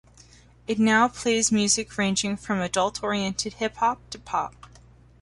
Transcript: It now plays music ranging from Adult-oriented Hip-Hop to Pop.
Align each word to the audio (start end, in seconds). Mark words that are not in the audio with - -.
It 0.65 0.79
now 0.79 1.07
plays 1.07 1.51
music 1.51 1.95
ranging 1.95 2.35
from 2.35 2.59
Adult-oriented 2.59 3.53
Hip-Hop 3.53 4.09
to 4.09 4.17
Pop. 4.17 4.55